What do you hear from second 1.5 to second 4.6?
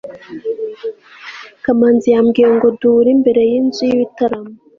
kamanzi yambwiye ngo duhure imbere y'inzu y'ibitaramo